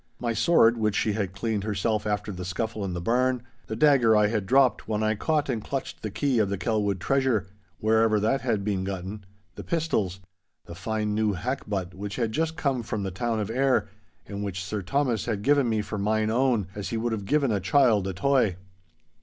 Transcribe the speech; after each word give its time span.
My 0.19 0.33
sword, 0.33 0.79
which 0.79 0.95
she 0.95 1.13
had 1.13 1.31
cleaned 1.35 1.63
herself 1.63 2.07
after 2.07 2.31
the 2.31 2.43
scuffle 2.43 2.83
in 2.83 2.93
the 2.93 2.99
barn; 3.01 3.43
the 3.67 3.75
dagger 3.75 4.15
I 4.15 4.29
had 4.29 4.47
dropped 4.47 4.87
when 4.87 5.03
I 5.03 5.13
caught 5.13 5.47
and 5.47 5.63
clutched 5.63 6.01
the 6.01 6.09
key 6.09 6.39
of 6.39 6.49
the 6.49 6.57
Kelwood 6.57 6.99
treasure, 6.99 7.45
wherever 7.79 8.19
that 8.19 8.41
had 8.41 8.63
been 8.63 8.83
gotten—the 8.83 9.63
pistols; 9.63 10.19
the 10.65 10.73
fine 10.73 11.13
new 11.13 11.33
hackbutt 11.33 11.93
which 11.93 12.15
had 12.15 12.31
just 12.31 12.57
come 12.57 12.81
from 12.81 13.03
the 13.03 13.11
town 13.11 13.39
of 13.39 13.51
Ayr, 13.51 13.89
and 14.25 14.43
which 14.43 14.63
Sir 14.63 14.81
Thomas 14.81 15.25
had 15.25 15.43
given 15.43 15.69
me 15.69 15.83
for 15.83 15.99
mine 15.99 16.31
own, 16.31 16.65
as 16.73 16.89
he 16.89 16.97
would 16.97 17.11
have 17.11 17.25
given 17.25 17.51
a 17.51 17.59
child 17.59 18.07
a 18.07 18.13
toy. 18.13 18.55